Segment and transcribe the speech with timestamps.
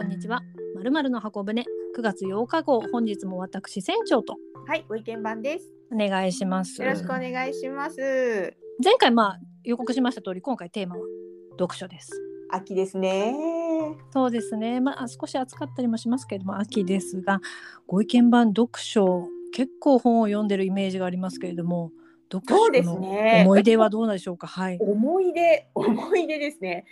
[0.00, 0.40] こんにちは。
[0.74, 1.62] まるまるの箱舟
[1.94, 5.70] 9月8日号本日も私船長とはい、ご意見番です。
[5.92, 6.80] お願いします。
[6.80, 7.98] よろしくお願いします。
[8.82, 11.02] 前回まあ予告しました通り今回テーマは
[11.58, 12.12] 読書です。
[12.50, 13.34] 秋ですね。
[14.10, 14.80] そうですね。
[14.80, 17.42] まあ少し暑かったりもしますけれども秋ですが
[17.86, 21.92] ご意見番読書結構本を読んでるイメージがありますけれども
[22.32, 24.46] 読そうです書のね思い出はどうなんでしょうか？
[24.46, 24.78] はい。
[24.80, 26.86] 思い出、思い出ですね。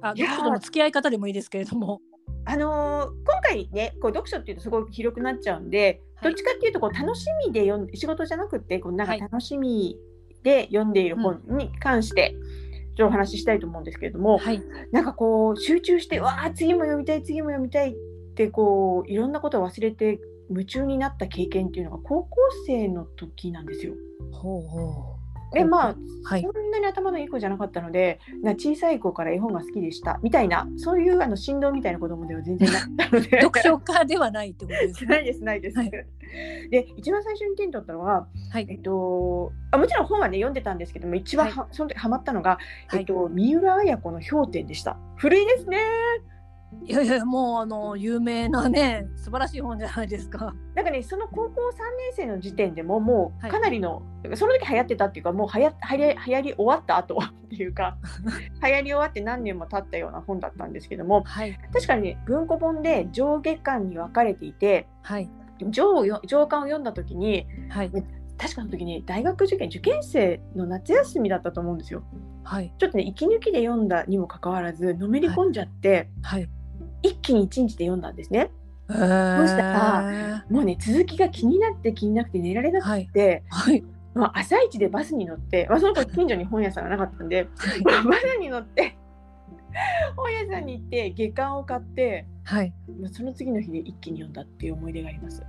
[0.00, 2.00] あいやー読書との付き合い方でもいいですけれども。
[2.44, 9.96] あのー今回ね、こう読書っていうとすごく広くなっちゃうんで、はいどっちかっていうとこう楽しみで読んで仕事じゃなくてこうなんかはい楽しみ
[10.44, 12.36] で読んでいる本に関して。
[12.94, 14.62] ちょっとお話ししたいと思うんですけれども、はい。
[14.92, 17.94] なんかこう集中してわあ次も読みたい次も読みたいっ
[18.34, 22.36] てこういろんなことを忘れて夢中になった経験っていうのが高校
[22.66, 23.94] 生の時なんですよ。
[24.32, 25.11] ほうほう。
[25.52, 26.42] でまあはい。
[26.42, 35.10] そんなに頭のいい子じゃなかったのでな小さい子から絵本が好きでしたみたいなそういうあの振動みたいな子供では全然なかったので読書家ではないってことですね。
[35.10, 35.78] ないですないです。
[35.78, 35.90] はい
[36.70, 44.96] で一番最初に手に取ったのは、はいえっと、あもちろん本はね読んでたんですけども一番は、その時ハマったのが、はいえっと、三浦綾子の「氷点」でした。
[45.16, 45.78] 古いですね。
[46.84, 50.54] いやいやもうあの有名なね素晴らしい本じゃないですか。
[50.74, 54.02] なんかねその高校3年生の時点でももうはいかなりの、
[54.34, 57.98] その時流行ってたっていうかもうはやはや流行り終わった後っていうか
[58.64, 65.30] 流行り終わって何年も経ったような本だったんですけどもはい確かにね文庫本で上下巻に分かれていてはい
[65.70, 67.90] 上上巻を読んだ時にはい
[68.38, 72.02] 確かの時に大学受験受験生の夏休みだったと思うんですよ。
[72.42, 76.48] はいちょっとね息抜きで読んだにもかかわらずのめり込んじゃって、はい。
[77.02, 78.50] 一気に一日で読んだんですね。
[78.90, 79.00] えそし
[79.56, 79.62] た？
[79.62, 87.44] らもうね続きが気になって気になって寝られなくはいて、はいまあ、朝一でバスに乗って、まあ、その時近所に本屋さんがなかったんで、
[87.84, 88.96] バスに乗って
[90.16, 92.72] 本屋さんに行って下巻を買って、はい。
[93.00, 95.42] まあ、その次の日で一気に読んだっていう思い出があります。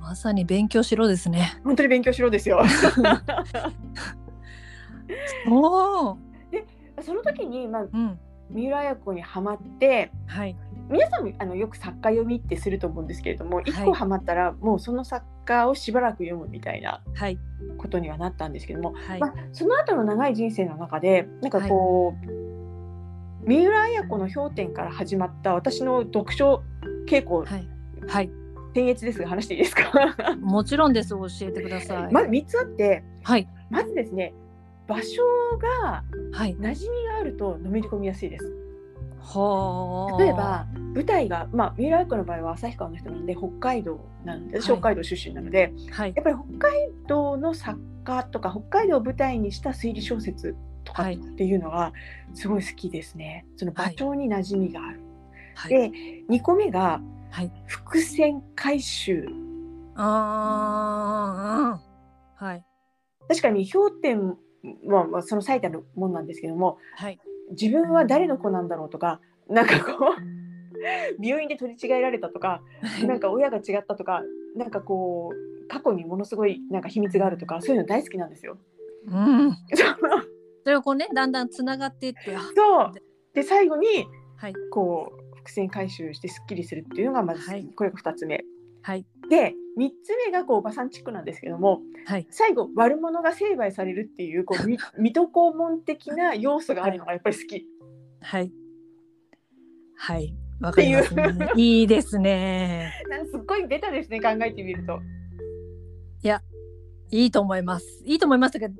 [0.00, 1.58] まさに勉強しろですね。
[1.64, 2.60] 本当に勉強しろですよ。
[5.48, 6.18] おお。
[7.00, 8.18] その時に、まあ、うん。
[8.50, 10.54] 三浦綾子にはまってはい
[10.92, 17.38] 皆さんもあのよく作家読みってすると思うんですけれども一はい個はまったらもうその作家をしばらく読むみたいなはい
[17.78, 26.62] ことにはなったんですけども、はいまあ、その後の長い人生の中でなんかこう、三浦綾子の氷点から始まった私の読書
[27.08, 27.68] 傾向はい
[28.06, 28.30] はい。
[28.74, 29.92] 僭越ですが話していいですか？
[30.40, 31.10] もちろんです。
[31.10, 32.10] 教えてください。
[32.12, 34.32] まず3つあってはいまずですね
[34.86, 35.22] 場所
[35.82, 36.02] が
[36.32, 36.56] はい。
[36.56, 38.61] 馴染みがあるとのめり込みやすいです。
[39.22, 40.22] はあ。
[40.22, 51.92] 例えば舞台が、まあ、三浦綾子の場合は旭川の人なので北海道なので私はい北海道出身なので、はいやっぱり北海道の作家とか北海道を舞台にした推理小説とかはいっていうのが
[52.34, 53.46] すごい好きですね。
[53.56, 55.00] その場所に馴染みがある。
[55.54, 55.70] はい。
[55.70, 55.90] で
[56.28, 57.00] 2個目が
[57.30, 57.52] はい。
[57.66, 59.26] 伏線回収。
[59.94, 61.78] あ
[62.38, 62.44] あ。
[62.44, 62.64] はい
[63.28, 64.36] 確かに氷点
[64.86, 67.18] は、まあ、その最たるもんなんですけどもはい
[67.50, 70.14] 自分は誰の子なんだろうとかなんかこ
[71.20, 72.62] う病院で取り違えられたとか
[73.06, 74.22] なんか親が違ったとか
[74.56, 78.58] なんかこう過去にものすごいなんか秘密があるとかそういうの大好きなんですよ。
[79.06, 79.52] うん。
[80.64, 82.34] それをこうねだんだんつながっていって。
[82.36, 82.92] あそう
[83.34, 88.44] で最後にはいこう伏線回収してすっきりするっていうのがまず、はいこれが2つ目
[88.82, 92.26] はいで3つ目がこうおばさんチックなんですけどもはい。
[92.30, 97.64] 最後悪者が成敗されるっていうこうみ 水戸黄門的な要素があるのがやっぱり好き。
[98.20, 98.52] はい。
[99.96, 100.34] はい。
[100.60, 101.32] わかりますね。
[101.56, 102.92] いいですね。
[103.08, 105.00] なんかすっごいベタですね考えてみると。
[107.12, 108.02] いいと思います。
[108.06, 108.74] いいと思いますが、ち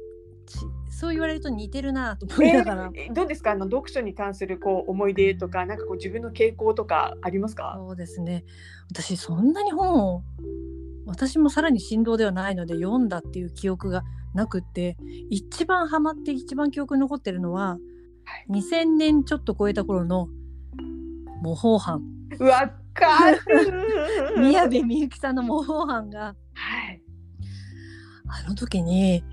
[1.03, 2.91] そう言われると似てるなと思いえながら。
[2.91, 3.51] ーどうですか？
[3.51, 7.75] あの読書に関するこう思い出とかなんかこう自分の傾向とかありますか？
[7.77, 8.45] そうですね。
[8.91, 10.23] 私そんなに本を
[11.05, 14.97] 私もさらに振動ではないので読んだっていう記憶がなくって
[15.29, 17.79] 一番ハマって一番記憶に残ってるのは、
[18.49, 20.29] 2000年ちょっと超えた頃の
[21.43, 22.01] 模倣犯。
[22.39, 23.41] わかる。
[24.41, 26.37] 宮部みゆきさんの模倣犯が。
[26.55, 27.03] はい。
[28.29, 29.25] あの時に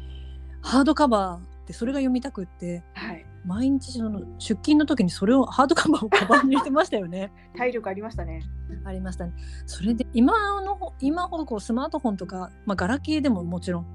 [0.61, 7.31] ハードカバーでそれが読みたくってはい毎日その出勤の時にそれをハードカバーをカバンに入れてましたよね。
[7.55, 8.41] 体力ありましたね。
[8.83, 9.33] ありましたね。
[9.65, 13.85] それで今のほ今ほどこうスマートフォンとか、まあ、ガラケーでももちろん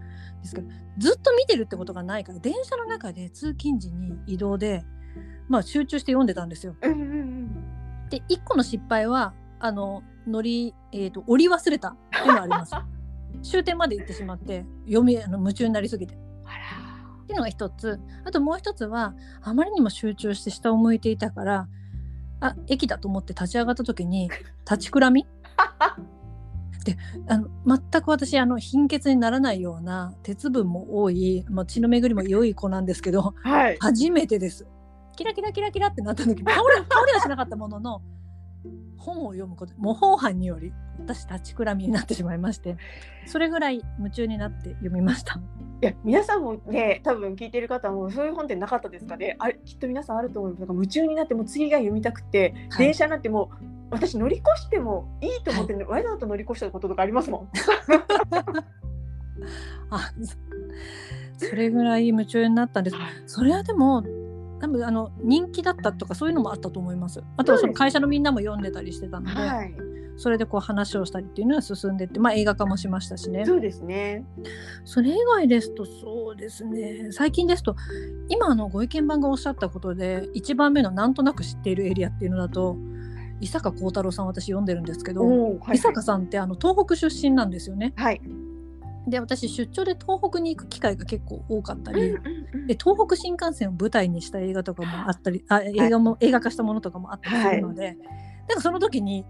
[0.41, 0.69] ですけど
[0.99, 4.85] ずっと見てるってことがないから電車の中で通勤時に移動で、
[5.49, 6.75] まあ、集中して読んでたんですよ。
[6.83, 8.09] うんうんうん。
[8.09, 12.75] で1個の失敗はあの乗り、えー、と降り忘れたっていうのがあります。
[13.43, 16.17] 終点まで行ってしまって読みあの夢中になりすぎて。
[17.25, 21.69] あっていうのが一つあともう一つはあまりにも集中して下を向いていたから
[22.41, 24.31] あ駅だと思って立ち上がった時に
[24.71, 25.27] 立ちくらみ？
[26.85, 26.99] で
[27.29, 33.79] あの全く私あの貧血にならないような鉄分も多い、まあ、血の巡りも良い子なんですけどはい。
[33.81, 34.67] 初めてです。
[35.17, 38.03] キラキラキラキラってなった時倒れ倒れはしなかったものの
[38.97, 42.77] 本を読むこと模倣犯により私立ちくらみになってしまいまして
[43.27, 45.41] それぐらい夢中になって読みました。
[45.83, 57.49] いや皆さんもね多分聞いてる方もそういう本ってなかったですかねあれきっと皆さんあると思いますなんか夢中になってもう次が読みたくて、はい電車になってもう私乗り越してもいいと思って、わざと乗り越したこととかありますもん。
[59.91, 60.13] あ
[61.39, 62.97] そそれぐらい夢中になったんです。
[63.27, 64.03] それはでも
[64.65, 67.23] 多分あの人気だったとかそういうのもあったと思います。
[67.37, 69.75] あとはその会社のみんなも読んでたりしてたので、はい、
[70.17, 73.45] それでこう話をしたりっていうのは進んでって、まあ、映画化もしましたしね。
[73.45, 74.25] そうですね。
[74.87, 77.77] それ以外ですとそうですね最近ですと
[78.31, 82.79] 今あのご意見番がおっしゃったことで1番目のなんとなく知っているエリアっていうのだと
[83.41, 85.27] 伊坂幸太郎さん私読んでるんですけど、
[85.59, 87.93] はい伊坂さんってあの東北出身なんですよね。
[87.97, 88.23] はい。
[89.09, 92.67] で私出張で東北に行く機会が結構多かったり、うんうんうん。
[92.67, 97.97] で東北新幹線を舞台にした映画とかもあったりあ映画も、映画化したものとかもあったりするので、
[98.49, 99.25] なんかその時に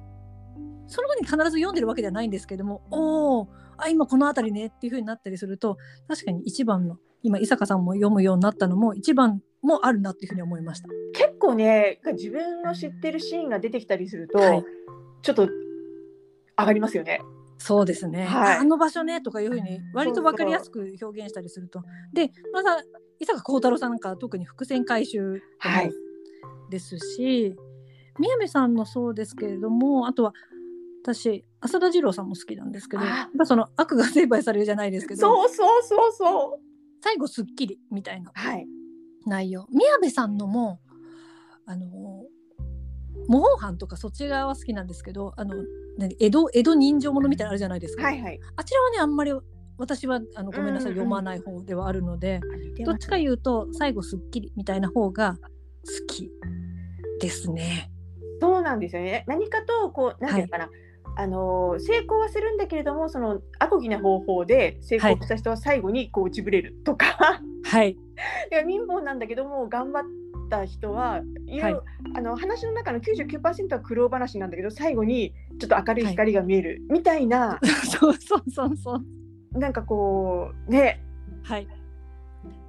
[0.86, 5.78] その時に必ず読んでるわけではないんですけどもおおあ今この辺りねっていう風になったりすると
[6.08, 10.88] 確かに一番の今伊坂さんも読むようになったのも一番もあるなっていう風に思いました。
[11.14, 14.64] 結構ね自分の知ってるシーンが出てきたりすると、はい。
[15.22, 15.48] ちょっと
[16.58, 17.20] 上がりますよね。
[17.58, 18.56] そうですね、はい。
[18.56, 21.82] ああの場所ねとかいう風に割と分かりやすく表現したりすると。
[22.12, 22.82] でまた
[23.20, 25.92] 伊坂幸太郎さんなんかは特に伏線回収はい。
[26.70, 27.54] ですし、
[28.18, 30.32] 宮部さんのそうですけれどもあとは
[31.02, 33.02] 私浅田次郎さんも好きなんですけど
[33.44, 36.60] その悪が成敗されるじゃないですけどそうそうそうそう。
[37.02, 38.66] 最後すっきりみたいなはい。
[39.26, 39.66] 内容。
[39.70, 40.80] 宮部さんのも
[41.66, 41.86] あの
[43.28, 45.54] 模倣犯とかそっち側は好きなんですけどあの
[45.98, 48.40] 何江戸江戸人情ものみたいなのあるじゃないですか、はいはい。
[48.56, 49.32] あちらはねあんまり
[49.76, 52.40] 私はあのごめんなさい、うんうん読まない方ではあるので、
[52.78, 56.30] どどっちか言うと最後すっきりみたいな方が好き
[57.20, 57.90] ですね。
[58.40, 59.24] そうなんですよね。
[59.26, 60.70] 何かとこうなんていうのかな、
[61.16, 67.96] あのー成功はするんだけれどもそのアコギな方法で成功した人は最後にこうちぶれるとか、はい、 い
[68.50, 70.04] や貧乏なんだけども頑張っ
[70.48, 71.84] た人はいろいろ
[72.16, 77.58] あの話の中の99%は苦労話なんだけど最後にちょっと明るい光が見えるみたいな、
[78.00, 78.94] そうそうそうそ
[79.54, 79.58] う。
[79.58, 81.00] なんかこうね
[81.42, 81.68] はい。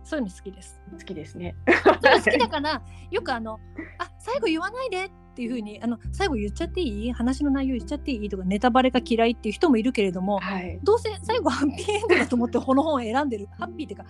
[0.03, 0.79] そういうの好きです。
[0.91, 1.55] 好きですね。
[1.83, 3.59] 好きだから、よくあの、
[3.97, 7.11] あ、最後言わないでっていう風に、あの、最後言っちゃっていい？
[7.11, 8.29] 話の内容言っちゃっていい？
[8.29, 10.79] とか、ネタバレが嫌いっていう人もいるけれども、はい。
[10.83, 13.47] どうせ最後ハッピーエンドだと思ってこの本を選んでる。
[13.57, 14.05] ハッピーっていうか、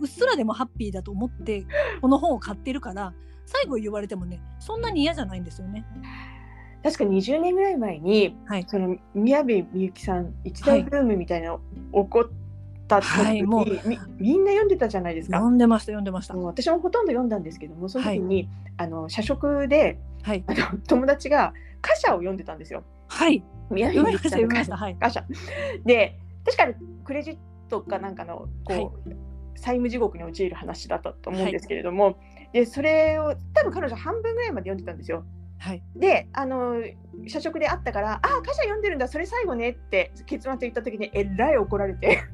[0.00, 1.66] うっすらでもハッピーだと思って、
[2.00, 3.14] この本を買ってるから、
[3.46, 5.84] 最後言われてもね、そんなに嫌じゃないんですよね。
[6.82, 8.64] 確か20年ぐらい前にはい。
[8.66, 11.60] その宮部みゆきさん一大ブームみたいなの
[11.92, 12.30] 起こっ
[12.88, 15.36] た時に、はいもうみみんな読んでたじゃないですか。
[15.36, 16.34] 読んでました、読んでました。
[16.36, 18.48] 私もほとんど読んだんですけどもその時に、
[18.78, 20.44] あの社食ではい。
[20.46, 21.52] あの友達が
[21.84, 22.82] 歌詞を読んでたんですよ。
[23.08, 23.42] はい。
[23.70, 24.76] 宮部読みゆきさんの読みました。
[24.76, 24.96] はい。
[25.84, 26.74] で確かに
[27.04, 27.38] クレジッ
[27.68, 29.29] トかなんかのこう、はい
[29.60, 32.18] 債務地獄に陥る話だったと思うんですけれども、
[32.52, 35.24] でそれを多分彼女半分ぐらいまで読んでたんですよ。
[35.58, 35.82] はい。
[35.94, 36.82] であの
[37.28, 42.24] 社食であったから「ああ歌詞読んでるんだそれ最後ね」って結末言った時にえらい怒られて。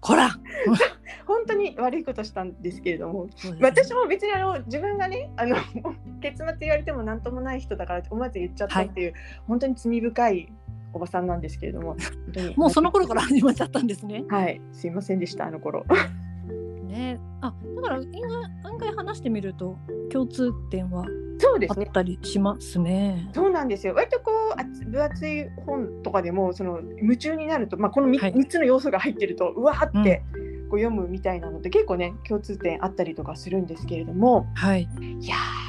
[0.00, 0.28] こら
[1.26, 3.28] 本当に悪いことしたんですけれども。
[3.62, 5.56] 私も別にあの自分がねあの
[6.20, 9.14] 結末言われても何ともない人だから思わず言っちゃったっていう、
[9.46, 10.52] 本当に罪深い
[10.94, 11.96] おばさんなんですけれども
[12.56, 14.24] もうその頃から始まっちゃったんですね。
[14.28, 14.60] はい。
[14.72, 15.84] すいませんでしたあの頃。
[16.86, 18.12] ね、あだから案外
[18.62, 19.76] 案外話してみると
[20.12, 21.86] 共通点はあっそうですね。
[21.92, 23.28] たりしますね。
[23.32, 23.94] そうなんですよ。
[23.94, 28.32] 割とこう厚分厚い本とかでもその夢中になると、まあ、この 3,、はい。
[28.34, 30.22] 三つの要素が入ってるとうわーって
[30.70, 34.46] こう読むみたいなので、結構ね共通点あったりとかするんですけれども。
[34.54, 34.88] はい。
[35.20, 35.63] いやー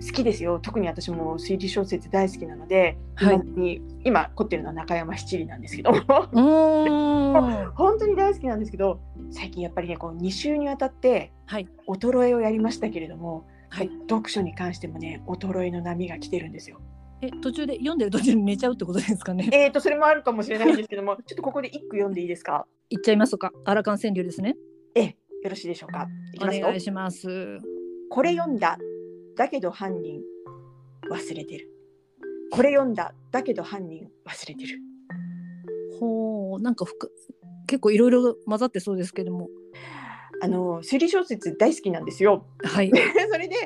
[0.00, 5.92] 好きですよ特に私も推理小説大好きなので、はい今に今凝ってるのは中山七里なんですけど。
[7.74, 9.00] 本当に大好きなんですけど
[9.30, 11.68] 最近やっぱりねこう2週にわたってはい。
[11.88, 13.90] 衰えをやりましたけれども、はい。
[14.08, 16.80] 読書に関してもね衰えの波が来てるんですよ。
[17.20, 19.48] え途中で読んでる途中に寝ちゃうってことですかね？
[19.52, 22.66] えーとそれもあるかもしれないんですけども ちょっとここで一句読んでいいですか？
[22.90, 23.50] 言っちゃいますか。
[23.64, 24.56] アラカン川柳ですね。
[24.94, 25.04] え
[25.42, 26.06] よろしいでしょうか？
[26.34, 27.58] いきおますよ願いします。
[28.10, 28.78] これ読んだ
[29.38, 30.20] だけど犯人
[31.10, 31.70] 忘れてる
[32.50, 34.80] これ読んだだけど犯人忘れてる
[35.98, 36.84] ほうなんか
[37.66, 39.48] 結構いろいろ混ざってそうですけども。
[40.40, 42.46] あの推理小説大好きなんですよ。
[42.62, 42.90] はい。
[43.28, 43.56] それで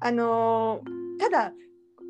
[0.00, 0.82] あの
[1.18, 1.54] ただ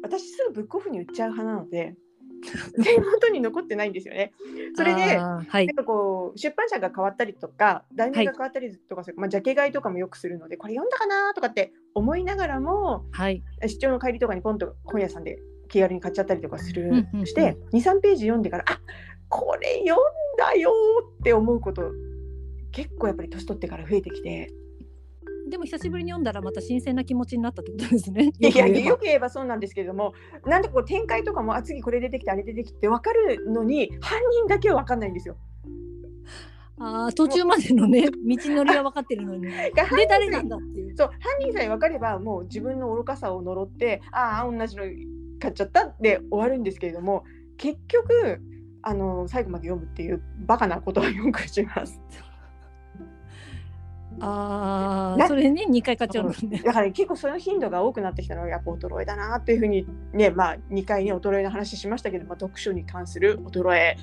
[0.02, 1.94] 私すぐブックオフに売っちゃう派なので
[2.82, 4.32] 手元に残ってないんですよね。
[4.74, 5.76] それではいなん。
[5.76, 13.42] かこう出版社が変わったりとか題名が変わったりとかする、まあ、ジャケ買いとかもよくするのでこれ読んだかなとかって思いながらもはい。
[13.62, 18.80] 出張の帰りとかにポンと本屋さんで気軽に買っちゃったりとかする、うんうんうんして23ページ読んでからあ
[19.28, 19.96] これ読ん
[20.38, 20.72] だよ
[21.18, 21.92] って思うこと
[22.72, 24.50] 結構やっぱり年取ってから増えてきて
[25.48, 28.30] でも久しぶりに読んだらまた新鮮な気持ちになったってことですね。
[28.38, 30.14] いやよく言えばよく言えばそうなんですけれども
[30.46, 35.36] なんでこう展開とかもあ次これ出てきてあれ出てきて分かるのに犯人だけは分かんないんですよ。
[36.80, 39.42] ああ途中までのね道のりは分かってるのに。
[39.50, 39.72] で
[40.08, 40.96] 誰なんだっていう。
[40.96, 44.84] そう犯人さえ分かればもう自分の愚かさを呪ってああ同じの
[45.40, 47.24] 買っちゃったで終わるんですけれども
[47.56, 48.40] 結局
[48.82, 52.00] あの最後まで読むっていうバカなことはよくします。
[54.18, 56.62] なああそれね2回買っちゃうのね。
[56.64, 63.96] だから結構その頻度が多くなってきたのはやっぱ衰えだなっていうふうにねまあ2回ね衰えの話しましたけど、まあ、読書に関する衰え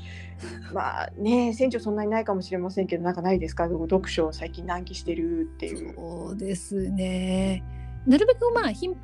[0.74, 3.68] まあね船長そんなにないかもしれませんけどなんかないですか？
[3.68, 5.94] 読書を最近難儀してるっていう。
[5.96, 7.64] そうですね。
[8.06, 8.96] なるべくまあ頻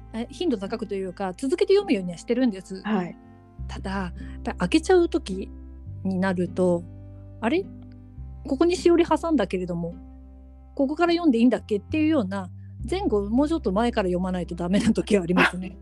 [0.49, 2.81] 度高くというか続けて読むようにはしてるんです。
[2.83, 3.17] はい、
[3.67, 5.49] ただやっぱり開けちゃう時
[6.03, 6.83] になると
[7.41, 7.65] あれ？
[8.47, 9.93] ここにしおり挟んだけれども
[10.75, 12.49] ここから読んでいいんだっけっていうような
[12.89, 15.77] 前後もうちょっと前から読まないとダメな時はありますね。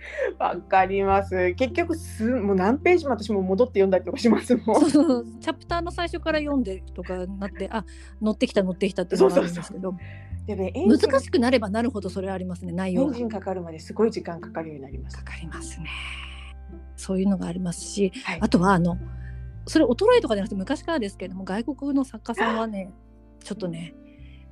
[0.38, 4.80] わかります結局すもう何ページも私も戻って読んだりとかしますもん。
[4.80, 7.84] そうそうチャプターの最初から読んでとかなってあ
[8.20, 9.94] 乗ってきた乗ってきたっていうのがあるんですけど
[10.46, 15.24] でね難しくなればなるほどそれはありますね内エ容がンジンかかるまですごい時間かかるようになりますか。
[15.24, 15.88] かりますね。
[16.96, 18.96] そういうのがありますしはいあとはあの
[19.66, 22.90] それ衰えとかじゃなくて昔からですけれども外国の作家さんはね
[23.44, 23.94] ちょっとね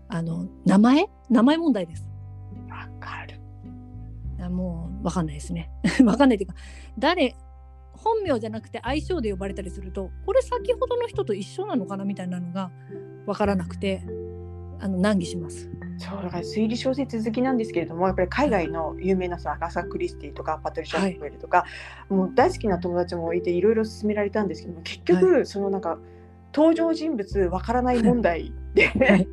[0.09, 1.07] あの名前？
[1.31, 2.09] 名前問題です。
[2.69, 3.41] わかる。
[4.41, 5.71] あもう分かんないですね。
[5.99, 6.57] 分かんないっていうか
[6.99, 7.37] 誰
[7.93, 12.71] 本名じゃなくて愛称で呼ばれたりするとこれ先ほどの人と一緒なのかなみたいなのが
[13.27, 14.03] 分からなくて
[14.81, 15.69] あの難儀します。
[15.99, 21.65] そうだから推理小説好きなんですけれどもやっぱり海外の有名なさアガサ・クリスティとかパトリシャ・はいフェルとか、
[22.09, 25.99] もう大好きな友達もいていろいろ勧められたんですけども結局、そのなんか
[26.55, 29.29] 登場人物わからない問題で、はい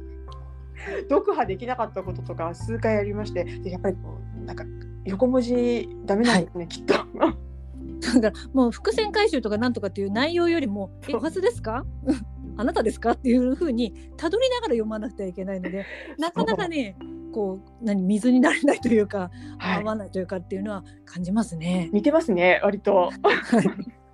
[1.10, 4.63] 読破できなかったこととか数回ありましてでやっぱりこうなんか
[5.06, 6.94] 横文字ダメなんですね、きっと。
[8.20, 11.86] だからもう伏線回収とかなんとかっていう内容よりも「えそう私ですか？
[12.06, 12.15] う ん
[12.58, 15.86] あなたですか?」っていうふうにたどりながら読まなくてはいけないので
[16.18, 16.96] なかなかね
[17.34, 21.89] こう何水になれないというかはい合わないというかっていうのは感じますね。
[21.94, 22.96] 似てますね割と。
[22.96, 24.04] はい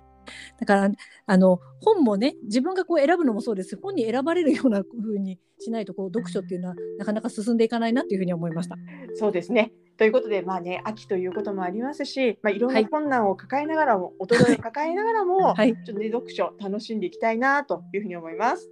[0.58, 0.90] だから
[1.26, 8.76] あの本もね自分がこう選ぶのもそうです本に選ばれるような風にしないとこう読書っていうのはなかなか進んでいかないなっていうふうに思いました。
[9.14, 9.72] そうですね。
[9.96, 18.70] ということで、まあね、秋ということもありますし、まあ、いろんはない困難を抱えながらも、衰えを抱えながらも、 はい、ちょっとね、読書楽しんでいきたいなというふうに思います。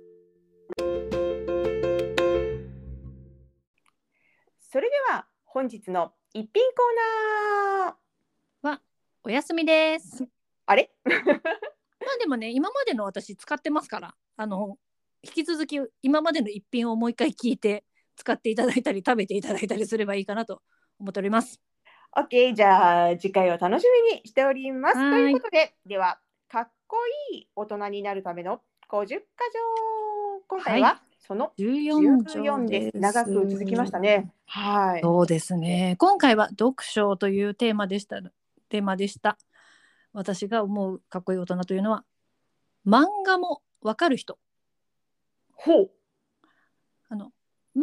[4.61, 8.11] それでは本日の一品コーナー。
[9.23, 10.40] お休みです。
[10.71, 10.91] あれ？
[11.05, 14.79] まあでもね今までの私使ってますからあの
[15.23, 17.85] 引き続き今までの一品をもう一回聞いて
[18.17, 20.63] 使っていただいたり食べていただいたりすればいいかなと
[20.99, 21.61] 思っております。
[22.17, 24.95] ?OK、じゃあ次回を楽しみにしております。
[24.95, 26.97] とはいいうことで、では、かっこ
[27.33, 29.21] いい大人になるための50箇条。
[30.49, 32.99] 今回ははその14 14条です。
[32.99, 34.33] 長く続きましたね。
[34.47, 35.01] はい。
[35.01, 35.97] そうですね。
[35.99, 38.21] 今回は読書というテーマでした。
[38.69, 39.39] テーマでした。
[40.13, 42.05] 私が思うかっこいい大人というのは
[42.87, 44.39] 漫画もわかる人。
[45.55, 45.91] ほう。
[47.09, 47.33] あの
[47.77, 47.83] 漫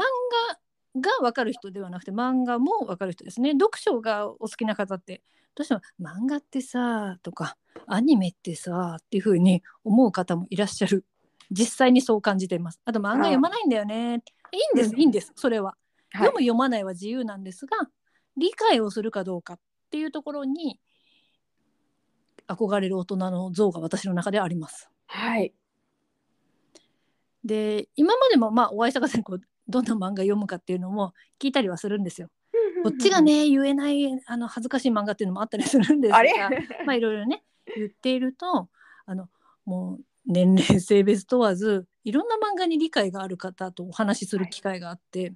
[0.95, 3.51] 画がわかる人ではなくて漫画もわかる人ですね。
[3.51, 5.21] 読書がお好きな方って
[5.55, 7.57] どうしても漫画ってさとか
[7.87, 11.05] アニメってさっていう風に思う方もいらっしゃる。
[11.49, 12.81] 実際にそう感じています。
[12.83, 14.21] あと漫画読まないんだよね。
[14.51, 15.31] いいんです、うんいいんです。
[15.35, 15.69] それは。
[15.69, 15.77] はい
[16.13, 17.77] 読む読まないは自由なんですが
[18.37, 19.59] 理解をするかどうかっ
[19.91, 20.79] ていうところに
[22.47, 24.89] 憧れる大人の像が私の中ではあります。
[25.07, 25.53] はい。
[27.43, 32.29] で今までもまあお会いした方にこうどんな漫画読むかっていうのも聞いたりはするんですよ。
[32.83, 33.21] こっちが。
[33.21, 36.19] ね言えないあの恥ずかしい漫画っていうのもあったりするんですが
[36.85, 37.43] まあいろいろね
[37.75, 38.69] 言っていると
[39.05, 39.29] あの
[39.65, 45.33] もう年齢性別問わずいろんな漫画に理解がある方とお話しする機会があって、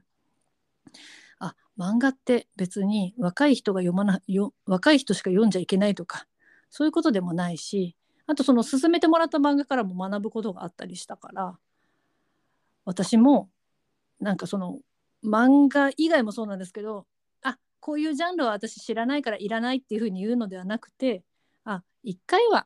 [1.39, 6.27] あ漫画って別に若い人が読まなよ若い人しか読んじゃいけないとか
[6.71, 11.57] そういうことでもないしあとその勧めてもらった漫画からも学ぶことがあったりしたから
[12.85, 13.49] 私も
[14.19, 14.79] なんかその
[15.23, 17.05] 漫画以外もそうなんですけど
[17.43, 21.23] あこういうジャンルは私知らないからいらないっていうふうに言うのではなくて
[21.65, 22.65] あ一回は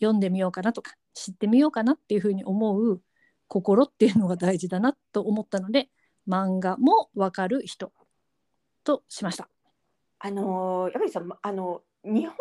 [0.00, 3.00] 読んでみようかなとか知ってみようかなっていうふうに思う
[3.48, 5.88] 心っていうのが大事だなと思ったので
[6.28, 7.92] 漫画もわかる人
[8.84, 9.48] としました。
[10.18, 12.36] あのやっぱりさあの日本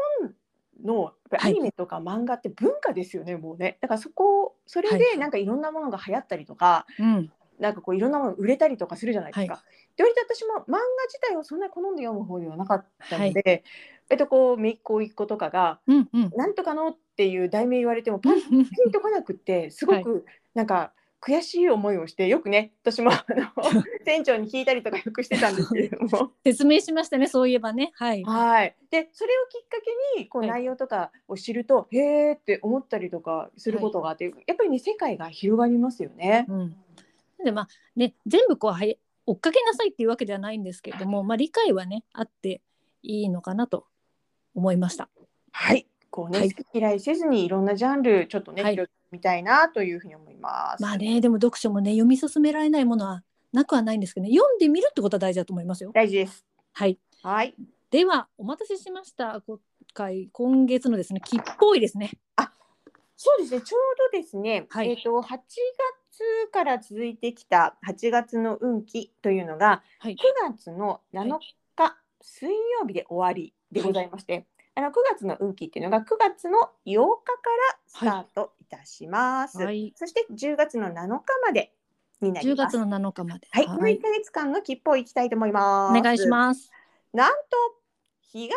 [0.85, 3.77] のアニメとか漫画って文化ですよね、もうね。
[3.81, 4.99] だからそこそれはい。
[4.99, 9.53] でなんかいろんなものが流行ったりとか、うん、なんかこういろんなもの売れたりとかするじゃないですか。
[9.55, 9.63] は
[9.97, 10.77] で割と私も漫画
[11.07, 13.63] 自体をそんなに好んで読む方ではなかったので、
[14.09, 20.93] えっとこう姪っ子甥っ子とかがうん、うん「なんとかの」っていう題名言われてもパンピンとこなくってすごくなんか
[21.25, 26.31] 悔しい思いをしてよくね私もあの 店長に聞いたりとかよくしてたんですけれども。
[26.45, 27.91] 説明しましたねそういえばね。
[27.95, 28.23] はい。
[28.23, 30.49] はい、でそれをきっかけにこうはい。
[30.51, 36.45] 内容とかを知ると、へーって思ったりとかすることがあって、やっぱりね世界が広がりますよね。
[36.47, 36.75] うん、
[37.43, 42.61] でまあね全部こうはい追っかけなさいっていうわけではないんですけれども、まあ、理解はねあって
[43.01, 43.87] いいのかなと
[44.53, 45.09] 思いました。
[45.51, 46.51] はい、こうね、はい。
[46.53, 48.73] 好き嫌いせずにいろんなジャンルちょっとね、はい。
[48.73, 50.81] 広げてみたいなというふうに思います。
[50.81, 55.91] まあねでも読書もね読み進められないものはなくはないんですけどね読んでみるってことは大事だと思いますよ。
[55.93, 56.45] 大事です。
[56.73, 57.55] はい、はい、
[57.89, 59.57] ではお待たせしました今
[59.93, 62.11] 回今月のですね吉報いですね。
[63.17, 63.61] そうですね。
[63.61, 70.17] ちょうどですね、はいえっ、と8月から続いてきた8月の運気というのがはい9
[70.51, 71.39] 月の7
[71.77, 74.45] 日水曜日で終わりでございまして、
[74.77, 76.99] あの9月の運気っていうのが9月の8日か
[77.71, 79.57] らスタートいたします。
[79.57, 81.73] はい、そして10月の7日まで
[82.21, 82.77] になり10ます。
[82.77, 83.47] 月の7日まで。
[83.51, 85.97] はい、この1ヶ月間の吉報をいきたいと思います。
[85.97, 86.69] お願いします。
[87.13, 87.57] なんと
[88.19, 88.53] 東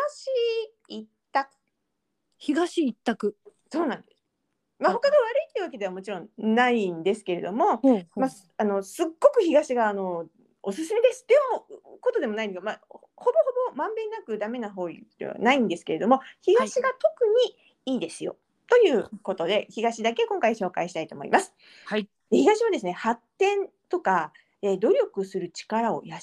[0.89, 1.49] 一択
[2.37, 3.37] 東一択。
[3.71, 4.19] そうなんです。
[4.77, 10.25] まあ、あ他が悪いっていうわけではもちろんないんですけれども、ほうほうまあ、すあのすっごく東があの
[10.63, 17.25] おすすめですっていうことでもないんだが、まあ、ほぼほぼまんべんなくダメな方ではないんですけれども東が特
[17.85, 18.35] にいいですよ、
[18.67, 21.53] ということで東だけ今回紹介したいと思います。
[21.85, 22.03] はい。
[22.29, 26.17] で東はですね発展とか、えー努力する力を養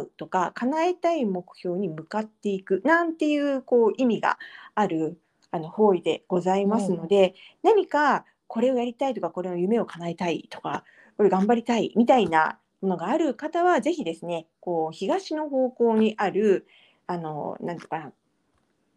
[0.00, 4.38] うとか叶えたい目標に向かっていくなんていうこう意味が
[4.74, 10.84] あるあの方位でございますので、何かこれをやりたいとかこれの夢を叶えたいとか
[11.16, 16.66] これ頑張りたいみたいなものがある方はぜひですねこう東の方向にある
[17.06, 18.12] あのなんていうかな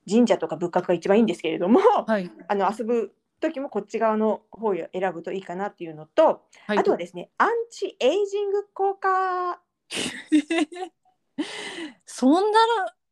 [0.10, 2.32] 神社とか仏閣が一番いいんですけれども、はい。
[2.48, 9.60] あの遊ぶ時もこっち側の方位を選ぶといいかなっていうのと、はい、あとはですねアンチエイジング効果
[12.06, 12.60] そんな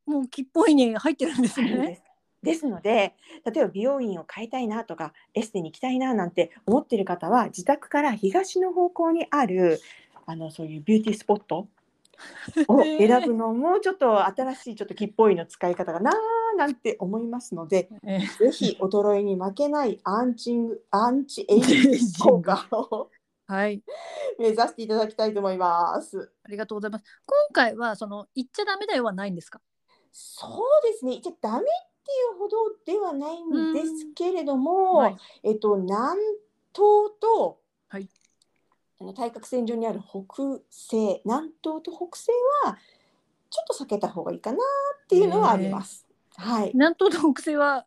[0.06, 1.78] もう吉報いに入ってるんですね。
[1.78, 2.04] です。
[2.44, 9.80] ですので例えば美容院を変えたいなとかエステに行きたいななんて思ってる方は自宅から東の方向にある
[10.26, 11.70] あのそういうビューティースポット
[12.68, 23.10] を選ぶのもちょっと新しいちょっと吉報院の使い方がなーなんて思いますのでえぜひ衰えに負けないアンチングアンチエイジング効果を
[23.46, 23.84] はい。
[24.40, 26.32] 目指していただきたいと思います。
[26.44, 27.06] ありがとうございます。
[27.26, 29.62] 今回はその言っちゃダメだよはないんですか？
[30.14, 31.20] そうですね。
[31.22, 35.18] じゃダメっていうほどではないんですけれども、はい。
[35.44, 36.20] えっと南
[36.74, 38.08] 東と、はい
[39.00, 42.32] あの対角線上にある北西、南東と北西
[42.64, 42.78] は
[43.50, 46.08] ちょっと避けた方がいいかなっていうのはあります。
[46.36, 46.72] はい。
[46.74, 47.86] 南東と北西は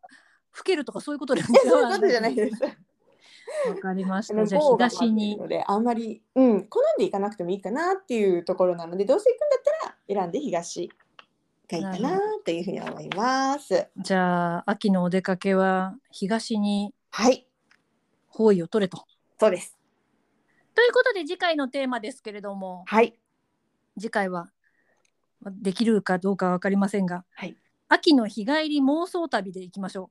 [0.56, 2.62] 老けるとかそういうことではいやそういうことじゃないです。
[3.68, 4.46] わかりました。
[4.46, 10.90] じゃあ東にるのであんまり、うん、好んでいかなくてもいいかなっていうところなのでどうせ行くんだったら選んで東
[11.68, 13.88] がいいかなというふうに思います。
[13.96, 17.46] じゃあ秋のお出かけは東にはい、
[18.28, 19.04] 方位を取れと。
[19.38, 19.75] そうです。
[20.86, 23.18] ということで次回のテーマですけれどもはい、
[23.98, 24.46] 次回は
[25.40, 27.56] まあできるかどうかわかりませんが、はい
[27.88, 30.10] 秋の日帰り妄想旅で行きましょ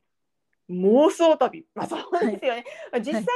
[0.69, 2.65] 妄想旅、まあそうですよね。
[2.91, 3.27] まあ実際にね、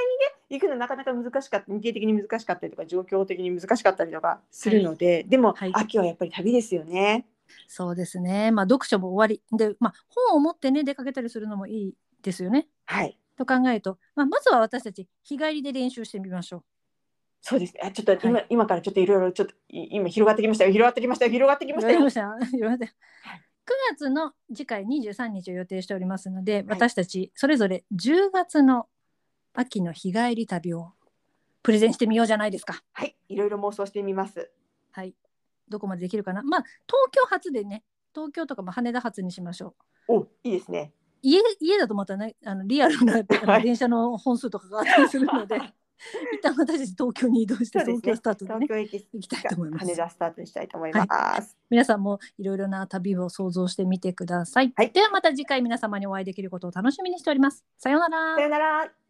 [0.49, 7.25] 行くのなかなか難しかった、日程的に難しかったりとか、状況的に難しかったりとかするので、でも、はい秋はやっぱり旅ですよね。
[7.47, 7.52] う。
[7.67, 8.52] そうですね。
[8.52, 12.67] まあ読書も終わりで、まあ本を持ってね出かけたりするのもいいですよね。
[12.86, 16.63] はい、と考えると、まあ、まずは私たち日帰りで練習してみましょう。
[17.41, 17.82] そうですね。
[17.84, 20.71] あちょっと今、は今からちょっといろいろちょっとい今広がってきましたよ。
[20.71, 21.32] 広がってきましたよ。
[21.32, 22.04] 広がってきましたよ。
[22.04, 22.58] わかりました。
[22.58, 22.89] 言われて9
[23.91, 28.88] 月の次回23日を予定しておりますので、私たちそれぞれ10月の
[29.54, 30.91] 秋の日帰り旅を
[31.62, 32.82] プレゼンしてみようじゃないですか。
[32.93, 34.52] はい、いろいろ妄想してみます。
[34.91, 35.13] はい。
[35.69, 36.41] どこまでできるかな。
[36.41, 39.75] まあ東京発でね、東京とかも羽田発にしましょ
[40.08, 40.13] う。
[40.13, 40.91] お、いいですね。
[41.21, 43.23] 家家だとまたね、あのリアルな
[43.62, 45.60] 電車の本数とかがあったりするので、
[46.33, 49.85] 一旦私たち東京に移動して東京スタートでね東京駅行きたいと思います。
[49.85, 51.57] 羽田スタートにしたいと思います。
[51.69, 54.91] 皆さんもいろいろな旅を想像してみてください、はい。
[54.91, 57.63] ではまた次回皆様にお会いできることを楽しみにしております。
[57.77, 58.35] さようなら。
[58.35, 59.09] さよなら。